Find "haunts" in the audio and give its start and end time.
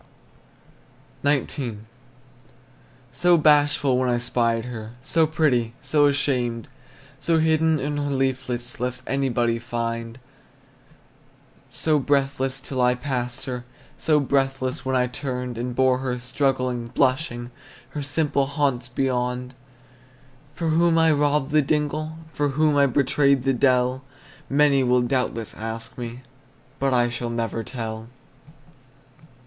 18.47-18.89